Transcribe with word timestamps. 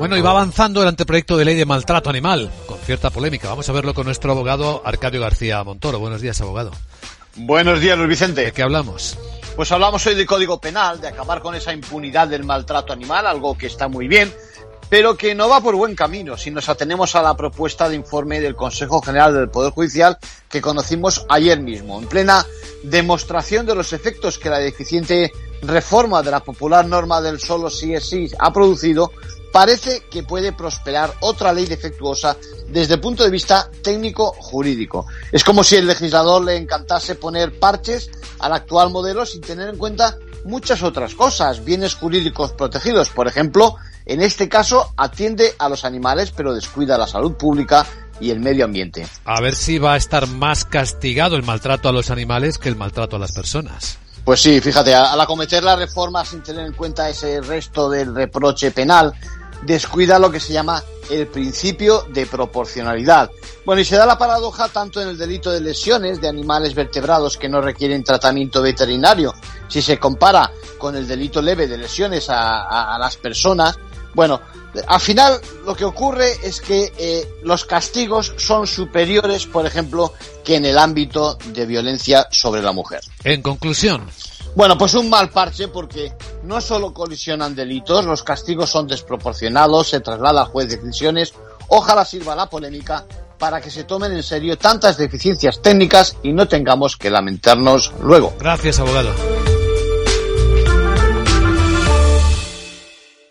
Bueno, 0.00 0.16
y 0.16 0.22
va 0.22 0.30
avanzando 0.30 0.80
el 0.80 0.88
anteproyecto 0.88 1.36
de 1.36 1.44
ley 1.44 1.56
de 1.56 1.66
maltrato 1.66 2.08
animal, 2.08 2.50
con 2.64 2.78
cierta 2.78 3.10
polémica. 3.10 3.50
Vamos 3.50 3.68
a 3.68 3.72
verlo 3.72 3.92
con 3.92 4.06
nuestro 4.06 4.32
abogado 4.32 4.80
Arcadio 4.82 5.20
García 5.20 5.62
Montoro. 5.62 5.98
Buenos 5.98 6.22
días, 6.22 6.40
abogado. 6.40 6.70
Buenos 7.36 7.80
días, 7.80 7.98
Luis 7.98 8.08
Vicente. 8.08 8.46
¿De 8.46 8.52
qué 8.52 8.62
hablamos? 8.62 9.18
Pues 9.56 9.70
hablamos 9.72 10.06
hoy 10.06 10.14
del 10.14 10.24
Código 10.24 10.58
Penal, 10.58 11.02
de 11.02 11.08
acabar 11.08 11.42
con 11.42 11.54
esa 11.54 11.74
impunidad 11.74 12.28
del 12.28 12.44
maltrato 12.44 12.94
animal, 12.94 13.26
algo 13.26 13.58
que 13.58 13.66
está 13.66 13.88
muy 13.88 14.08
bien, 14.08 14.32
pero 14.90 15.16
que 15.16 15.36
no 15.36 15.48
va 15.48 15.62
por 15.62 15.76
buen 15.76 15.94
camino 15.94 16.36
si 16.36 16.50
nos 16.50 16.68
atenemos 16.68 17.14
a 17.14 17.22
la 17.22 17.36
propuesta 17.36 17.88
de 17.88 17.94
informe 17.94 18.40
del 18.40 18.56
Consejo 18.56 19.00
General 19.00 19.32
del 19.32 19.48
Poder 19.48 19.72
Judicial 19.72 20.18
que 20.48 20.60
conocimos 20.60 21.24
ayer 21.28 21.60
mismo, 21.60 22.00
en 22.00 22.08
plena 22.08 22.44
demostración 22.82 23.64
de 23.64 23.76
los 23.76 23.92
efectos 23.92 24.36
que 24.36 24.50
la 24.50 24.58
deficiente 24.58 25.30
reforma 25.62 26.22
de 26.22 26.32
la 26.32 26.40
popular 26.40 26.86
norma 26.86 27.22
del 27.22 27.38
solo 27.38 27.70
sí 27.70 27.94
es 27.94 28.08
sí 28.08 28.28
ha 28.38 28.52
producido, 28.52 29.12
parece 29.52 30.02
que 30.10 30.24
puede 30.24 30.52
prosperar 30.52 31.14
otra 31.20 31.52
ley 31.52 31.66
defectuosa 31.66 32.36
desde 32.68 32.94
el 32.94 33.00
punto 33.00 33.22
de 33.22 33.30
vista 33.30 33.70
técnico-jurídico. 33.82 35.06
Es 35.30 35.44
como 35.44 35.62
si 35.62 35.76
el 35.76 35.86
legislador 35.86 36.42
le 36.44 36.56
encantase 36.56 37.14
poner 37.14 37.58
parches 37.60 38.10
al 38.40 38.54
actual 38.54 38.90
modelo 38.90 39.24
sin 39.24 39.40
tener 39.40 39.68
en 39.68 39.78
cuenta 39.78 40.16
muchas 40.44 40.82
otras 40.82 41.14
cosas, 41.14 41.64
bienes 41.64 41.94
jurídicos 41.94 42.52
protegidos, 42.52 43.10
por 43.10 43.28
ejemplo, 43.28 43.76
en 44.06 44.22
este 44.22 44.48
caso 44.48 44.92
atiende 44.96 45.54
a 45.58 45.68
los 45.68 45.84
animales 45.84 46.32
pero 46.36 46.54
descuida 46.54 46.98
la 46.98 47.06
salud 47.06 47.34
pública 47.34 47.86
y 48.20 48.30
el 48.30 48.40
medio 48.40 48.64
ambiente. 48.64 49.06
A 49.24 49.40
ver 49.40 49.54
si 49.54 49.78
va 49.78 49.94
a 49.94 49.96
estar 49.96 50.26
más 50.26 50.64
castigado 50.64 51.36
el 51.36 51.42
maltrato 51.42 51.88
a 51.88 51.92
los 51.92 52.10
animales 52.10 52.58
que 52.58 52.68
el 52.68 52.76
maltrato 52.76 53.16
a 53.16 53.18
las 53.18 53.32
personas. 53.32 53.98
Pues 54.24 54.42
sí, 54.42 54.60
fíjate, 54.60 54.94
al 54.94 55.20
acometer 55.20 55.64
la 55.64 55.76
reforma 55.76 56.24
sin 56.24 56.42
tener 56.42 56.66
en 56.66 56.74
cuenta 56.74 57.08
ese 57.08 57.40
resto 57.40 57.88
del 57.88 58.14
reproche 58.14 58.70
penal, 58.70 59.14
descuida 59.62 60.18
lo 60.18 60.30
que 60.30 60.40
se 60.40 60.52
llama 60.52 60.82
el 61.10 61.26
principio 61.26 62.02
de 62.12 62.26
proporcionalidad. 62.26 63.30
Bueno, 63.64 63.80
y 63.80 63.84
se 63.84 63.96
da 63.96 64.06
la 64.06 64.18
paradoja 64.18 64.68
tanto 64.68 65.00
en 65.00 65.08
el 65.08 65.18
delito 65.18 65.50
de 65.50 65.60
lesiones 65.60 66.20
de 66.20 66.28
animales 66.28 66.74
vertebrados 66.74 67.36
que 67.36 67.48
no 67.48 67.60
requieren 67.60 68.04
tratamiento 68.04 68.62
veterinario, 68.62 69.34
si 69.68 69.82
se 69.82 69.98
compara 69.98 70.50
con 70.78 70.96
el 70.96 71.06
delito 71.06 71.42
leve 71.42 71.66
de 71.66 71.78
lesiones 71.78 72.30
a, 72.30 72.94
a, 72.94 72.98
las 72.98 73.16
personas. 73.16 73.78
Bueno, 74.14 74.40
al 74.86 75.00
final 75.00 75.40
lo 75.64 75.74
que 75.74 75.84
ocurre 75.84 76.32
es 76.42 76.60
que 76.60 76.92
eh, 76.98 77.28
los 77.42 77.64
castigos 77.64 78.34
son 78.36 78.66
superiores, 78.66 79.46
por 79.46 79.66
ejemplo, 79.66 80.12
que 80.44 80.56
en 80.56 80.64
el 80.64 80.78
ámbito 80.78 81.38
de 81.52 81.66
violencia 81.66 82.26
sobre 82.30 82.62
la 82.62 82.72
mujer. 82.72 83.00
En 83.24 83.42
conclusión, 83.42 84.08
bueno, 84.54 84.76
pues 84.76 84.94
un 84.94 85.08
mal 85.08 85.30
parche 85.30 85.68
porque 85.68 86.12
no 86.44 86.60
solo 86.60 86.92
colisionan 86.92 87.54
delitos, 87.54 88.04
los 88.04 88.22
castigos 88.22 88.70
son 88.70 88.86
desproporcionados, 88.86 89.88
se 89.88 90.00
traslada 90.00 90.42
al 90.42 90.48
juez 90.48 90.68
de 90.68 90.76
decisiones. 90.76 91.32
Ojalá 91.68 92.04
sirva 92.04 92.34
la 92.34 92.50
polémica 92.50 93.06
para 93.38 93.60
que 93.60 93.70
se 93.70 93.84
tomen 93.84 94.12
en 94.12 94.22
serio 94.22 94.58
tantas 94.58 94.98
deficiencias 94.98 95.62
técnicas 95.62 96.16
y 96.22 96.32
no 96.32 96.46
tengamos 96.46 96.96
que 96.96 97.10
lamentarnos 97.10 97.92
luego. 98.02 98.34
Gracias, 98.38 98.80
abogado. 98.80 99.12